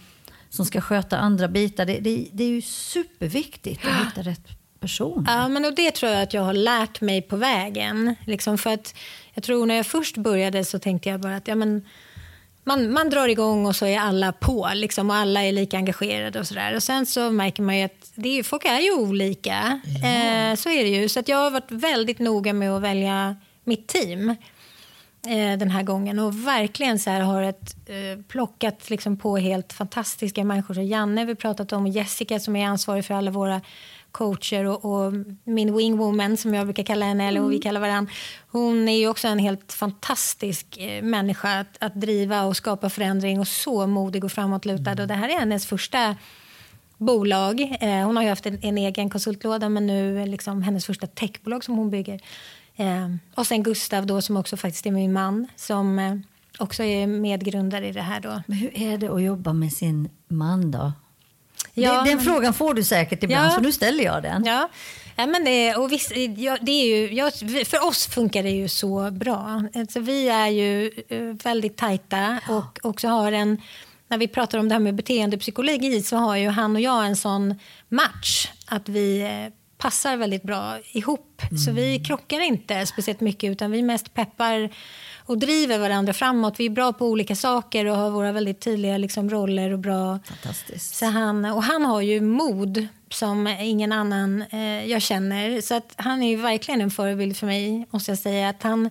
[0.50, 1.87] som ska sköta andra bitar.
[1.87, 5.25] Det, det, det är ju superviktigt att hitta rätt person.
[5.29, 8.14] Ja, men och det tror jag att jag har lärt mig på vägen.
[8.27, 8.94] Liksom för att
[9.35, 11.85] jag tror när jag först började så tänkte jag bara att ja, men,
[12.64, 16.40] man, man drar igång och så är alla på liksom, och alla är lika engagerade
[16.40, 16.77] och sådär.
[16.77, 19.81] Och sen så märker man ju att det är, folk är ju olika.
[20.03, 20.09] Ja.
[20.09, 21.09] Eh, så är det ju.
[21.09, 24.29] Så att jag har varit väldigt noga med att välja mitt team
[25.27, 29.73] eh, den här gången och verkligen så här har ett, eh, plockat liksom på helt
[29.73, 30.75] fantastiska människor.
[30.75, 33.61] Så Janne vi pratat om och Jessica som är ansvarig för alla våra
[34.14, 35.12] coacher och, och,
[35.44, 37.62] min wingwoman som jag brukar kalla henne, eller och vi mm.
[37.62, 38.12] kallar varandra.
[38.50, 43.40] Hon är ju också en helt fantastisk eh, människa att, att driva och skapa förändring
[43.40, 45.03] och så modig och framåtlutad.
[45.03, 46.16] Och det här är hennes första
[46.98, 47.61] bolag.
[47.81, 51.07] Eh, hon har ju haft en, en, egen konsultlåda men nu är liksom hennes första
[51.07, 52.20] techbolag som hon bygger.
[52.77, 56.22] Eh, och sen Gustav då som också faktiskt är min man som
[56.59, 58.42] också är medgrundare i det här då.
[58.46, 60.92] Men hur är det att jobba med sin man då?
[61.74, 62.24] Ja, den, den men...
[62.24, 63.50] frågan får du säkert ibland, ja.
[63.50, 64.44] så nu ställer jag den.
[64.44, 64.68] Ja.
[65.16, 67.30] Ja, men det, och visst, ja, det är ju, ja,
[67.64, 69.62] för oss funkar det ju så bra.
[69.74, 73.60] Alltså, vi är ju eh, väldigt tajta och också har en...
[74.08, 77.16] När vi pratar om det här med beteendepsykologi så har ju han och jag en
[77.16, 77.54] sån
[77.88, 79.52] match att vi eh,
[79.85, 81.42] passar väldigt bra ihop.
[81.42, 81.59] Mm.
[81.59, 84.70] Så vi krockar inte speciellt mycket utan vi mest peppar
[85.27, 86.61] och driver varandra framåt.
[86.61, 89.70] Vi är bra på olika saker och har våra väldigt tydliga liksom, roller.
[89.73, 90.18] och bra.
[90.25, 90.94] Fantastiskt.
[90.94, 95.61] Så han, och han har ju mod som ingen annan eh, jag känner.
[95.61, 97.87] Så att han är ju verkligen en förebild för mig.
[97.90, 98.49] måste jag säga.
[98.49, 98.90] Att han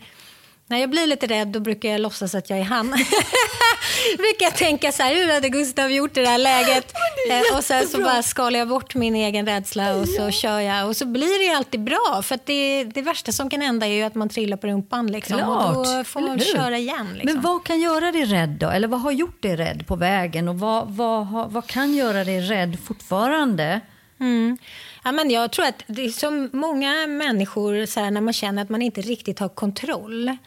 [0.67, 2.87] när jag blir lite rädd då brukar jag låtsas att jag är han.
[4.17, 6.93] brukar jag tänka så här, hur hade Gustav gjort i det här läget?
[7.29, 10.31] Eh, och sen så bara skalar jag bort min egen rädsla och så ja.
[10.31, 10.87] kör jag.
[10.87, 12.21] Och så blir det ju alltid bra.
[12.23, 15.07] För det, det värsta som kan hända är ju att man trillar på rumpan.
[15.07, 15.75] Liksom, Klart.
[15.75, 17.07] Och då får man köra igen.
[17.13, 17.33] Liksom.
[17.33, 18.69] Men vad kan göra dig rädd då?
[18.69, 20.47] Eller vad har gjort dig rädd på vägen?
[20.47, 23.81] Och vad, vad, vad kan göra dig rädd fortfarande?
[24.23, 24.57] Mm.
[25.03, 28.61] Ja, men jag tror att det är som många människor så här, när man känner
[28.61, 30.37] att man inte riktigt har kontroll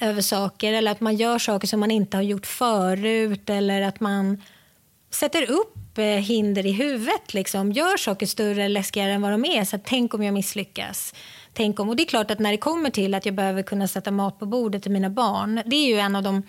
[0.00, 4.00] över saker eller att man gör saker som man inte har gjort förut eller att
[4.00, 4.42] man
[5.10, 7.34] sätter upp eh, hinder i huvudet.
[7.34, 7.72] Liksom.
[7.72, 9.64] Gör saker större, eller läskigare än vad de är.
[9.64, 11.14] Så tänk om jag misslyckas.
[11.52, 13.88] Tänk om, och det är klart att när det kommer till att jag behöver kunna
[13.88, 15.62] sätta mat på bordet till mina barn.
[15.66, 16.42] Det är ju en av de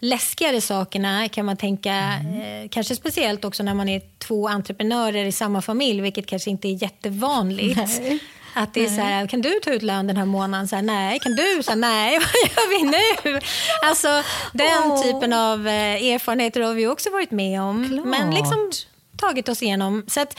[0.00, 1.92] läskigare sakerna kan man tänka.
[1.92, 2.62] Mm.
[2.64, 6.68] Eh, kanske speciellt också när man är två entreprenörer i samma familj, vilket kanske inte
[6.68, 8.00] är jättevanligt.
[8.00, 8.20] Nej.
[8.54, 10.68] Att det är så här, kan du ta ut lön den här månaden?
[10.68, 11.18] Så här, nej.
[11.18, 11.62] Kan du?
[11.62, 12.18] Så här, nej.
[12.56, 12.84] Vad gör vi
[13.30, 13.40] nu?
[13.82, 15.02] Alltså, den oh.
[15.02, 17.88] typen av eh, erfarenheter har vi också varit med om.
[17.88, 18.06] Klart.
[18.06, 18.70] Men liksom
[19.16, 20.04] tagit oss igenom.
[20.08, 20.38] Så att,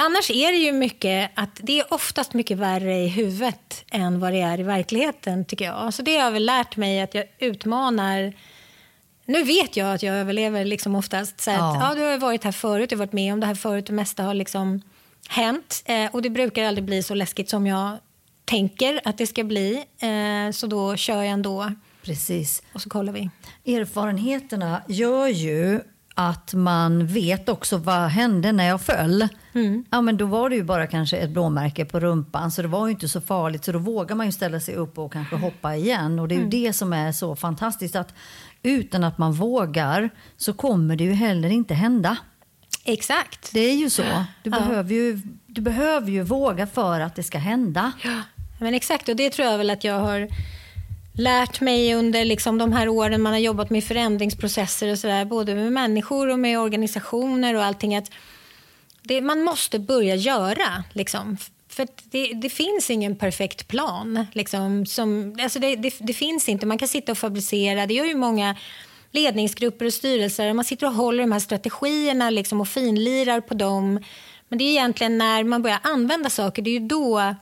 [0.00, 4.32] annars är det ju mycket att det är oftast mycket värre i huvudet än vad
[4.32, 5.94] det är i verkligheten tycker jag.
[5.94, 8.34] Så det har väl lärt mig att jag utmanar
[9.30, 11.40] nu vet jag att jag överlever liksom oftast.
[11.40, 11.78] Så att, ja.
[11.80, 11.94] ja.
[11.94, 13.86] du har varit här förut, du har varit med om det här förut.
[13.86, 14.82] Det mesta har liksom
[15.28, 15.82] hänt.
[15.84, 17.98] Eh, och det brukar aldrig bli så läskigt som jag
[18.44, 19.84] tänker att det ska bli.
[19.98, 21.72] Eh, så då kör jag ändå.
[22.02, 22.62] Precis.
[22.72, 23.30] Och så kollar vi.
[23.74, 25.80] Erfarenheterna gör ju
[26.28, 29.28] att man vet också vad hände när jag föll.
[29.52, 29.84] Mm.
[29.90, 32.86] Ja, men då var det ju bara kanske ett blåmärke på rumpan så det var
[32.86, 33.64] ju inte så farligt.
[33.64, 36.18] Så då vågar man ju ställa sig upp och kanske hoppa igen.
[36.18, 36.50] Och det är ju mm.
[36.50, 38.14] det som är så fantastiskt att
[38.62, 42.16] utan att man vågar så kommer det ju heller inte hända.
[42.84, 43.52] Exakt.
[43.52, 44.02] Det är ju så.
[44.42, 44.58] Du, ja.
[44.58, 47.92] behöver, ju, du behöver ju våga för att det ska hända.
[48.04, 48.22] Ja,
[48.58, 49.08] men exakt.
[49.08, 50.28] Och det tror jag väl att jag har
[51.12, 55.54] lärt mig under liksom de här åren man har jobbat med förändringsprocesser och sådär, både
[55.54, 57.96] med människor och med organisationer och allting.
[57.96, 58.10] Att
[59.02, 60.84] det, man måste börja göra.
[60.92, 61.36] Liksom.
[61.68, 64.26] För det, det, finns ingen perfekt plan.
[64.32, 66.66] Liksom, som, alltså det, det, det, finns inte.
[66.66, 67.86] Man kan sitta och fabricera.
[67.86, 68.56] Det gör ju många
[69.10, 70.52] ledningsgrupper och styrelser.
[70.52, 74.04] Man sitter och håller de här strategierna liksom och finlirar på dem.
[74.48, 77.34] Men det är egentligen när man börjar använda saker, det är ju då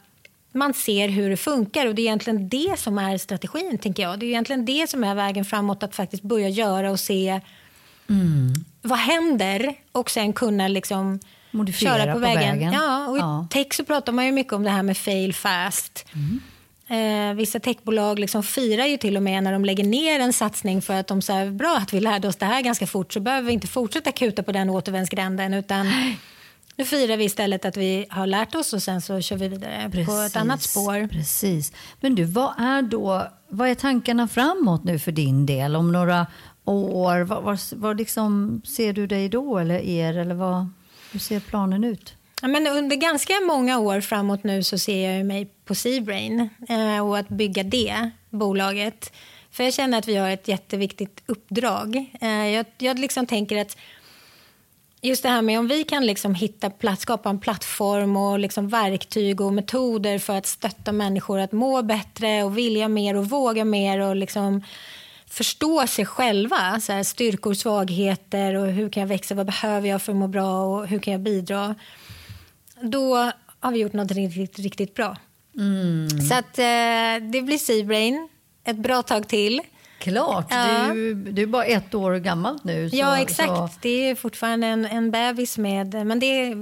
[0.53, 1.87] man ser hur det funkar.
[1.87, 3.79] Och Det är egentligen det som är strategin.
[3.79, 4.19] tänker jag.
[4.19, 5.83] Det är egentligen det som är vägen framåt.
[5.83, 7.41] Att faktiskt börja göra och se
[8.09, 8.53] mm.
[8.83, 12.59] vad händer och sen kunna liksom Modifiera köra på, på vägen.
[12.59, 12.73] vägen.
[12.73, 13.47] Ja, och I ja.
[13.51, 16.07] tech så pratar man ju mycket om det här med fail fast.
[16.15, 16.41] Mm.
[16.91, 20.83] Eh, vissa techbolag liksom firar ju till och med när de lägger ner en satsning
[20.83, 23.47] för att de säger bra att vi lärde oss det här ganska fort så behöver
[23.47, 25.87] vi inte fortsätta kuta på den återvändsgränden utan
[26.79, 29.91] nu firar vi istället att vi har lärt oss och sen så kör vi vidare
[29.93, 31.09] precis, på ett annat spår.
[31.09, 31.73] Precis.
[32.01, 36.27] Men du, vad är då, vad är tankarna framåt nu för din del om några
[36.65, 37.21] år?
[37.21, 40.69] Vad, vad, vad liksom, ser du dig då eller er eller vad,
[41.13, 42.15] hur ser planen ut?
[42.43, 47.07] Ja, men under ganska många år framåt nu så ser jag mig på Seabrain eh,
[47.07, 49.13] och att bygga det bolaget.
[49.51, 52.11] För jag känner att vi har ett jätteviktigt uppdrag.
[52.21, 53.77] Eh, jag, jag liksom tänker att
[55.03, 58.69] just det här med om vi kan liksom hitta plats, skapa en plattform och liksom
[58.69, 63.65] verktyg och metoder för att stötta människor att må bättre och vilja mer och våga
[63.65, 64.63] mer och liksom
[65.27, 66.81] förstå sig själva.
[66.81, 70.29] Så här, styrkor, svagheter och hur kan jag växa, vad behöver jag för att må
[70.29, 71.75] bra och hur kan jag bidra.
[72.83, 73.31] Då
[73.61, 75.17] har vi gjort något riktigt, riktigt bra.
[75.57, 76.09] Mm.
[76.21, 78.29] Så att, eh, det blir Seabrain
[78.65, 79.61] ett bra tag till.
[79.99, 80.91] Klart, ja.
[80.93, 82.91] du, du är bara ett år gammalt nu.
[82.91, 83.49] Så, ja, exakt.
[83.49, 83.71] Så.
[83.81, 86.07] Det är fortfarande en, en bebis med...
[86.07, 86.55] Men det,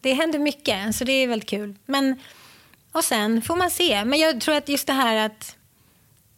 [0.00, 1.74] det händer mycket, så det är väldigt kul.
[1.86, 2.20] Men,
[2.92, 4.04] och sen får man se.
[4.04, 5.56] Men jag tror att just det här att,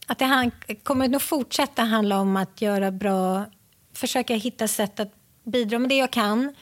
[0.07, 0.51] att det han,
[0.83, 3.45] kommer nog fortsätta handla om att göra bra...
[3.95, 5.13] Försöka hitta sätt att
[5.45, 6.55] bidra med det jag kan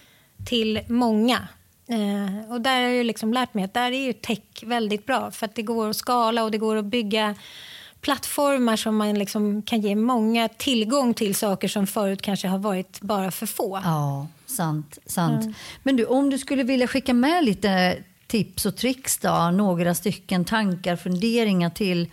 [0.46, 1.48] till många.
[1.88, 5.30] Eh, och där har jag liksom lärt mig att där är ju tech väldigt bra
[5.30, 7.34] för att det går att skala och det går att bygga
[8.00, 13.00] plattformar som man liksom kan ge många tillgång till saker som förut kanske har varit
[13.00, 13.80] bara för få.
[13.84, 14.98] Ja, sant.
[15.06, 15.42] sant.
[15.42, 15.54] Mm.
[15.82, 20.44] Men du, om du skulle vilja skicka med lite tips och tricks då, några stycken
[20.44, 22.08] tankar, funderingar till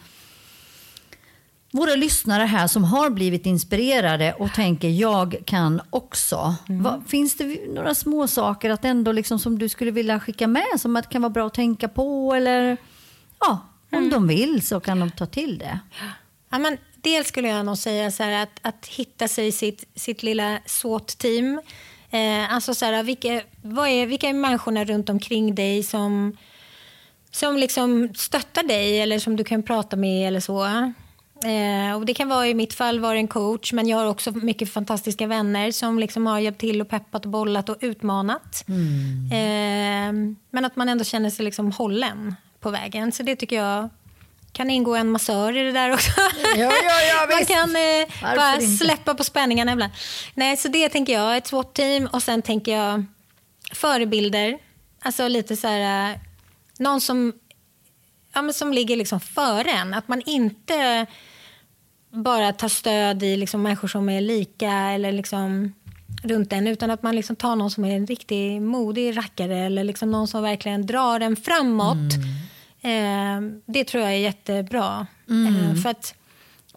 [1.71, 6.55] våra lyssnare här som har blivit inspirerade och tänker jag kan också.
[6.69, 6.83] Mm.
[6.83, 10.79] Va, finns det några små saker att ändå liksom som du skulle vilja skicka med
[10.79, 12.77] som att kan vara bra att tänka på eller
[13.39, 13.61] ja,
[13.97, 14.09] om mm.
[14.09, 15.79] de vill så kan de ta till det.
[16.49, 20.23] Ja, men dels skulle jag nog säga så här, att, att hitta sig sitt, sitt
[20.23, 21.61] lilla SWAT-team.
[22.09, 26.37] Eh, alltså så här, vilka, vad är, vilka är människorna runt omkring dig som,
[27.31, 30.65] som liksom stöttar dig eller som du kan prata med eller så.
[31.45, 34.31] Eh, och det kan vara i mitt fall vara en coach men jag har också
[34.31, 38.65] mycket fantastiska vänner som liksom har hjälpt till och peppat och bollat och utmanat.
[38.67, 39.31] Mm.
[39.31, 43.11] Eh, men att man ändå känner sig liksom hållen på vägen.
[43.11, 43.89] Så det tycker jag
[44.51, 46.11] kan ingå en massör i det där också.
[46.57, 49.93] Ja, ja, ja, Man kan eh, bara släppa på spänningarna ibland.
[50.33, 53.05] Nej, så det tänker jag, ett svårt team och sen tänker jag
[53.73, 54.57] förebilder.
[55.01, 56.17] Alltså lite så här, eh,
[56.79, 57.33] någon som,
[58.33, 59.93] ja, men som ligger liksom före en.
[59.93, 61.05] Att man inte
[62.09, 65.73] bara tar stöd i liksom människor som är lika eller liksom
[66.23, 69.83] runt en utan att man liksom tar någon som är en riktig modig rackare eller
[69.83, 72.15] liksom någon som verkligen drar en framåt.
[72.15, 72.45] Mm.
[72.85, 75.07] Eh, det tror jag är jättebra.
[75.29, 75.55] Mm.
[75.55, 76.15] Eh, för att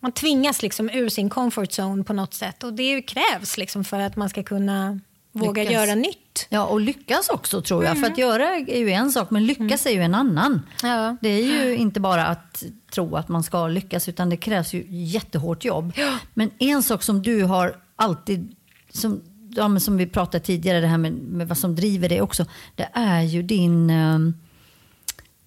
[0.00, 4.00] man tvingas liksom ur sin comfort zone på något sätt och det krävs liksom för
[4.00, 5.00] att man ska kunna
[5.32, 5.74] våga lyckas.
[5.74, 6.46] göra nytt.
[6.48, 7.90] Ja, och lyckas också tror jag.
[7.90, 8.02] Mm.
[8.02, 9.94] För att göra är ju en sak, men lyckas mm.
[9.96, 10.62] är ju en annan.
[10.82, 11.16] Ja.
[11.20, 14.86] Det är ju inte bara att tro att man ska lyckas, utan det krävs ju
[14.88, 15.92] jättehårt jobb.
[15.96, 16.18] Ja.
[16.34, 18.56] Men en sak som du har alltid,
[18.90, 22.46] som, ja, som vi pratade tidigare, det här med, med vad som driver dig också,
[22.74, 24.34] det är ju din, um,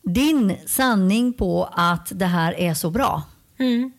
[0.02, 3.24] din sanning på att det här är så bra.
[3.58, 3.92] Mm.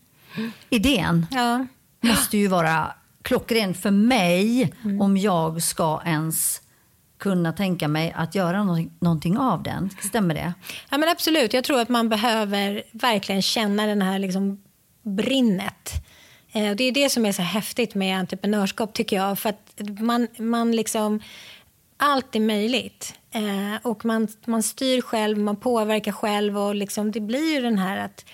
[0.69, 1.65] Idén ja.
[2.01, 5.01] måste ju vara klockren för mig mm.
[5.01, 6.61] om jag ska ens
[7.17, 8.63] kunna tänka mig att göra
[8.99, 9.89] någonting, av den.
[10.01, 10.53] Stämmer det?
[10.89, 11.53] Ja, men absolut.
[11.53, 14.63] Jag tror att man behöver verkligen känna den här liksom
[15.01, 15.91] brinnet.
[16.51, 19.39] Eh, det är det som är så häftigt med entreprenörskap tycker jag.
[19.39, 21.19] För att man, man liksom,
[21.97, 23.13] allt är möjligt.
[23.31, 27.77] Eh, och man, man styr själv, man påverkar själv och liksom, det blir ju den
[27.77, 28.25] här att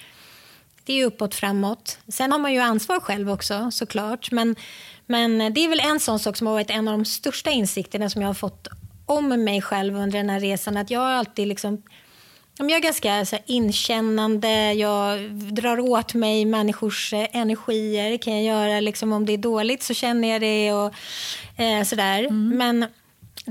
[0.83, 1.97] det är uppåt, framåt.
[2.07, 4.31] Sen har man ju ansvar själv också såklart.
[4.31, 4.55] Men,
[5.05, 8.09] men det är väl en sån sak som har varit en av de största insikterna
[8.09, 8.67] som jag har fått
[9.05, 10.77] om mig själv under den här resan.
[10.77, 11.83] Att jag alltid liksom
[12.67, 18.17] jag är ganska så här, inkännande, jag drar åt mig människors eh, energier.
[18.17, 18.79] kan jag göra.
[18.79, 20.73] Liksom, om det är dåligt så känner jag det.
[20.73, 20.93] och
[21.63, 22.19] eh, sådär.
[22.19, 22.57] Mm.
[22.57, 22.85] Men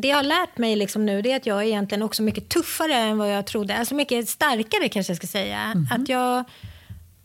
[0.00, 2.48] det jag har lärt mig liksom nu det är att jag är egentligen också mycket
[2.48, 3.76] tuffare än vad jag trodde.
[3.76, 5.58] Alltså mycket starkare kanske jag ska säga.
[5.58, 5.86] Mm.
[5.90, 6.44] Att jag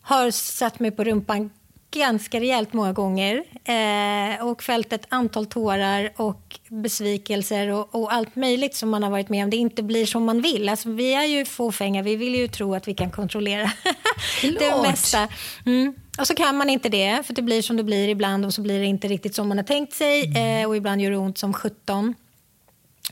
[0.02, 1.50] har satt mig på rumpan
[1.94, 8.36] ganska rejält många gånger eh, och fällt ett antal tårar och besvikelser och, och, allt
[8.36, 9.50] möjligt som man har varit med om.
[9.50, 10.68] Det inte blir som man vill.
[10.68, 13.70] Alltså, vi är ju fåfänga, vi vill ju tro att vi kan kontrollera
[14.42, 15.28] det mesta.
[15.66, 15.94] Mm.
[16.18, 18.60] Och så kan man inte det, för det blir som det blir ibland och så
[18.60, 20.62] blir det inte riktigt som man har tänkt sig mm.
[20.62, 22.14] eh, och ibland gör det ont som 17.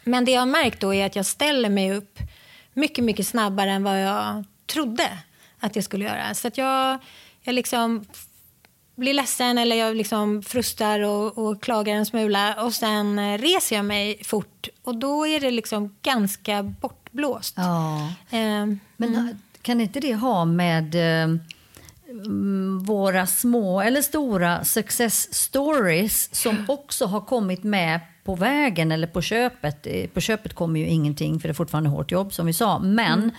[0.05, 2.19] Men det jag har märkt då är att jag ställer mig upp
[2.73, 5.19] mycket, mycket snabbare än vad jag trodde
[5.59, 6.35] att jag skulle göra.
[6.35, 6.99] Så att jag,
[7.43, 8.05] jag liksom
[8.95, 13.85] blir ledsen eller jag liksom frustrar och, och, klagar en smula och sen reser jag
[13.85, 17.55] mig fort och då är det liksom ganska bortblåst.
[17.57, 18.09] Ja.
[18.31, 19.39] Eh, Men mm.
[19.63, 21.37] kan inte det ha med eh,
[22.81, 29.23] våra små eller stora success stories som också har kommit med på vägen eller på
[29.23, 29.87] köpet.
[29.87, 32.79] Eh, på köpet kommer ju ingenting för det är fortfarande hårt jobb som vi sa.
[32.79, 33.31] Men mm.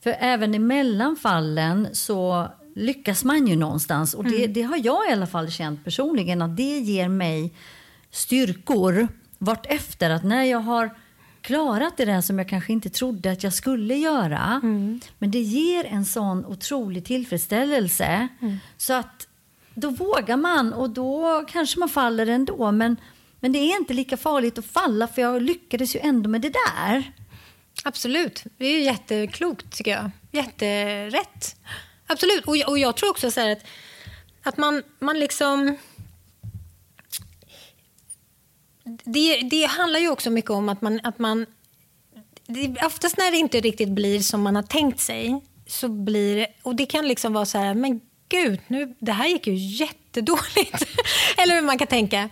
[0.00, 4.14] för även i mellanfallen så lyckas man ju någonstans.
[4.14, 4.52] Och det, mm.
[4.52, 7.54] det, har jag i alla fall känt personligen att det ger mig
[8.10, 10.10] styrkor vartefter.
[10.10, 10.90] Att när jag har
[11.40, 14.60] klarat det där som jag kanske inte trodde att jag skulle göra.
[14.62, 15.00] Mm.
[15.18, 18.28] Men det ger en sån otrolig tillfredsställelse.
[18.40, 18.56] Mm.
[18.76, 19.28] Så att
[19.74, 22.72] då vågar man och då kanske man faller ändå.
[22.72, 22.96] Men,
[23.42, 26.54] men det är inte lika farligt att falla för jag lyckades ju ändå med det
[26.76, 27.12] där.
[27.84, 28.44] Absolut.
[28.58, 30.10] Det är jätteklokt tycker jag.
[30.30, 31.56] Jätterätt.
[32.06, 32.44] Absolut.
[32.44, 33.58] Och, och jag tror också så att,
[34.42, 35.76] att man, man liksom...
[39.04, 41.00] Det, det handlar ju också mycket om att man...
[41.04, 41.46] Att man
[42.46, 46.46] det, oftast när det inte riktigt blir som man har tänkt sig så blir det...
[46.62, 50.86] Och det kan liksom vara så här, men gud, nu, det här gick ju jättedåligt.
[51.36, 52.28] Eller hur man kan tänka.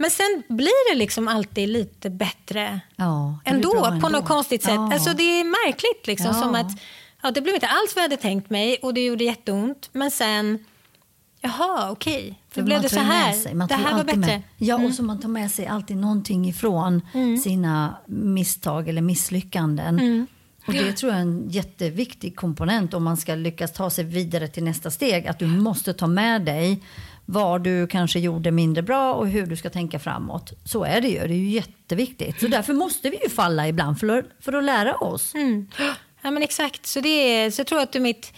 [0.00, 4.74] Men sen blir det liksom alltid lite bättre ja, ändå, ändå, på något konstigt sätt.
[4.74, 4.92] Ja.
[4.92, 6.06] Alltså, det är märkligt.
[6.06, 6.42] Liksom, ja.
[6.42, 6.80] som att
[7.22, 9.90] Ja, det blev inte alls vad jag hade tänkt mig och det gjorde jätteont.
[9.92, 10.58] Men sen,
[11.40, 12.20] jaha, okej.
[12.20, 12.34] Okay.
[12.54, 13.32] Då blev det så här.
[13.32, 14.18] Sig, det här var bättre.
[14.18, 14.86] Med, ja, mm.
[14.86, 17.36] och så man tar med sig alltid någonting ifrån mm.
[17.36, 19.98] sina misstag eller misslyckanden.
[19.98, 20.26] Mm.
[20.66, 24.48] Och Det tror jag är en jätteviktig komponent om man ska lyckas ta sig vidare
[24.48, 25.26] till nästa steg.
[25.26, 26.82] Att du måste ta med dig
[27.30, 30.52] vad du kanske gjorde mindre bra och hur du ska tänka framåt.
[30.64, 31.18] Så är det ju.
[31.18, 32.40] Det är ju jätteviktigt.
[32.40, 35.34] Så därför måste vi ju falla ibland för att, för att lära oss.
[35.34, 35.68] Mm.
[36.22, 36.86] Ja, men exakt.
[36.86, 38.32] Så, det är, så jag tror att det är mitt,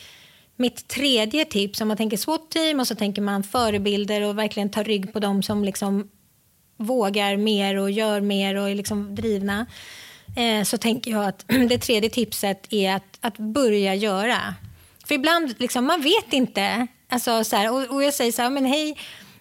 [0.57, 4.85] mitt tredje tips, om man tänker SWAT-team och så tänker man förebilder och verkligen tar
[4.85, 6.09] rygg på dem som liksom
[6.76, 9.66] vågar mer och gör mer och är liksom drivna.
[10.37, 14.54] Eh, så tänker jag att det tredje tipset är att, att börja göra.
[15.04, 16.87] För ibland, liksom, man vet inte.
[17.11, 18.96] Alltså, så här, och, och jag säger så här, men hej,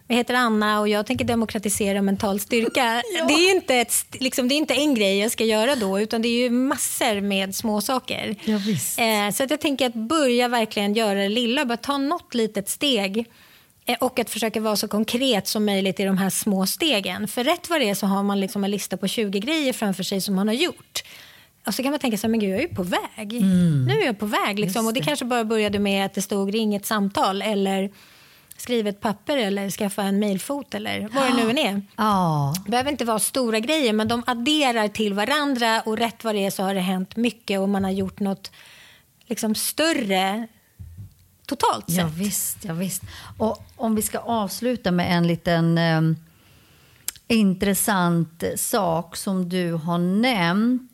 [0.07, 3.01] jag heter Anna och jag tänker demokratisera mental styrka.
[3.15, 3.25] ja.
[3.25, 6.21] det, är inte ett, liksom, det är inte en grej jag ska göra då utan
[6.21, 8.35] det är ju massor med små saker.
[8.43, 8.55] Ja,
[9.03, 12.69] eh, så att jag tänker att börja verkligen göra det lilla, bara ta något litet
[12.69, 13.25] steg.
[13.85, 17.27] Eh, och att försöka vara så konkret som möjligt i de här små stegen.
[17.27, 20.03] För rätt vad det är så har man liksom en lista på 20 grejer framför
[20.03, 21.03] sig som man har gjort.
[21.65, 23.33] Och så kan man tänka sig, men gud, jag är ju på väg.
[23.33, 23.85] Mm.
[23.85, 24.59] Nu är jag på väg.
[24.59, 24.87] Liksom.
[24.87, 27.91] Och det kanske bara började med att det stod ring ett samtal eller
[28.57, 31.81] skriv ett papper eller skaffa en mailfot eller vad det nu än är.
[31.95, 32.53] Ja.
[32.65, 36.45] Det behöver inte vara stora grejer, men de adderar till varandra och rätt vad det
[36.45, 38.51] är så har det hänt mycket och man har gjort något
[39.25, 40.47] liksom större
[41.45, 41.97] totalt sett.
[41.97, 43.01] Ja, visst, ja, visst.
[43.37, 46.01] Och om vi ska avsluta med en liten eh,
[47.27, 50.88] intressant sak som du har nämnt.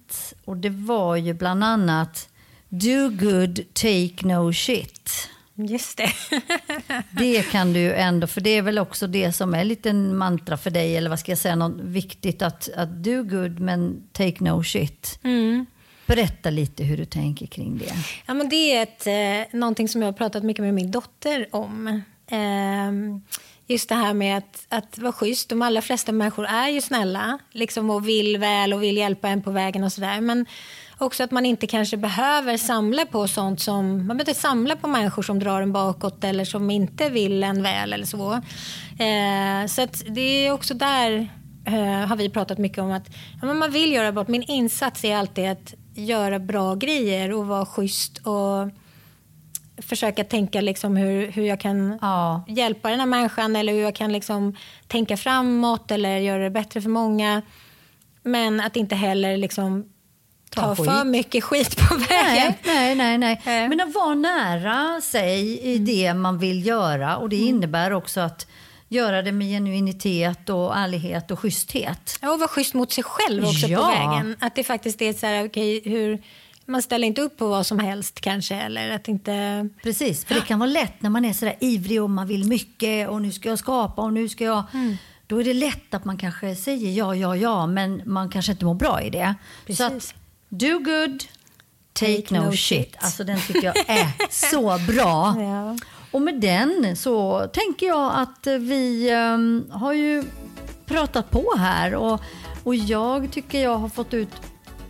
[0.46, 2.30] Och det var ju bland annat
[2.70, 5.30] Do good, take no shit.
[5.56, 6.12] Just det.
[7.12, 10.18] det kan du ju ändå, för det är väl också det som är lite en
[10.18, 14.08] mantra för dig, eller vad ska jag säga, något viktigt att, att do good men
[14.12, 15.20] take no shit.
[15.24, 15.66] Mm.
[16.08, 17.94] Berätta lite hur du tänker kring det.
[18.26, 21.48] Ja, men det är ett, eh, någonting som jag har pratat mycket med min dotter
[21.52, 22.02] om.
[22.28, 22.92] Eh,
[23.68, 25.50] just det här med att, att vara schysst.
[25.50, 29.42] De allra flesta människor är ju snälla liksom, och vill väl och vill hjälpa en
[29.42, 30.22] på vägen och sådär.
[30.22, 30.46] Men
[30.98, 33.88] också att man inte kanske behöver samla på sånt som...
[33.88, 37.64] Man behöver inte samla på människor som drar en bakåt eller som inte vill en
[37.64, 38.34] väl eller så.
[39.04, 41.30] Eh, så det är också där
[41.66, 43.08] eh, har vi pratat mycket om att
[43.42, 44.26] ja, man vill göra bra.
[44.28, 48.85] Min insats är alltid att göra bra grejer och vara schysst och
[49.78, 52.46] försöka tänka liksom hur, hur jag kan ja.
[52.48, 54.56] hjälpa den här människan eller hur jag kan liksom
[54.88, 57.42] tänka framåt eller göra det bättre för många.
[58.24, 59.90] Men att inte heller liksom
[60.50, 62.54] ta, ta för mycket skit på vägen.
[62.66, 63.42] Nej, nej, nej.
[63.46, 63.70] nej.
[63.70, 65.86] Men att vara nära sig i mm.
[65.86, 67.50] det man vill göra och det mm.
[67.50, 68.48] innebär också att
[68.88, 72.20] göra det med genuinitet och ärlighet och schyssthet.
[72.22, 73.80] Ja, och vara schysst mot sig själv också ja.
[73.80, 74.36] på vägen.
[74.40, 76.22] Att det faktiskt är så här, okay, hur,
[76.66, 78.56] man ställer inte upp på vad som helst kanske.
[78.56, 79.70] Eller att inte...
[79.84, 82.48] Precis, för det kan vara lätt när man är så där ivrig och man vill
[82.48, 84.64] mycket och nu ska jag skapa och nu ska jag...
[84.74, 84.98] Mm.
[85.28, 88.66] Då är det lätt att man kanske säger ja, ja, ja, men man kanske inte
[88.66, 89.36] mår bra i det.
[89.66, 89.78] Precis.
[89.78, 90.14] Så att,
[90.50, 91.24] do good,
[91.94, 92.60] take, take no, no shit.
[92.60, 92.96] shit.
[93.00, 94.12] Alltså den tycker jag är
[94.52, 95.36] så bra.
[95.42, 95.78] Ja.
[96.12, 100.24] Och med den så tänker jag att vi um, har ju
[100.86, 102.22] pratat på här och,
[102.64, 104.30] och jag tycker jag har fått ut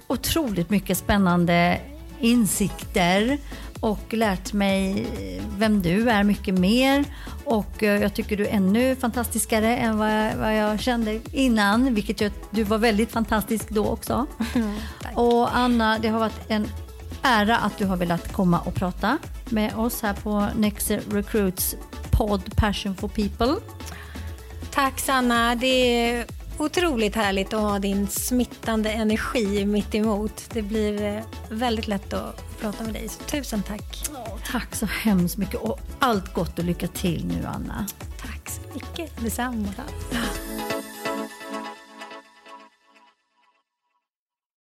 [0.08, 1.80] otroligt mycket spännande
[2.20, 3.38] insikter
[3.80, 5.08] och lärt mig
[5.58, 7.06] vem du är mycket mer.
[7.46, 11.94] Och eh, jag tycker du är ännu fantastiskare än vad jag, vad jag kände innan,
[11.94, 14.26] vilket jag, du var väldigt fantastisk då också.
[14.56, 14.76] Mm,
[15.16, 16.68] och Anna, det har varit en
[17.22, 19.18] ära att du har velat komma och prata
[19.50, 21.76] med oss här på Next Recruits
[22.12, 23.56] podd Passion for People.
[24.72, 25.56] Tack Sanna.
[25.56, 26.26] Det
[26.58, 30.50] otroligt härligt att ha din smittande energi mitt emot.
[30.54, 33.10] Det blir eh, väldigt lätt att prata med dig.
[33.10, 34.10] Så tusen tack.
[34.12, 37.88] Oh, tack så hemskt mycket och allt gott och lycka till nu Anna.
[38.22, 39.24] Tack så mycket.
[39.24, 39.68] Detsamma.
[40.12, 40.55] Tack.